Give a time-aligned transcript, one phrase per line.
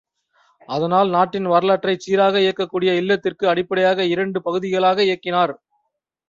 [0.69, 5.55] அதனால் நாட்டின் வரலாற்றைச் சீராக இயக்கக்கூடிய இல்லறத்திற்கு அடிப்படையாக இரண்டு பகுதிகளாக இயக்கினார்.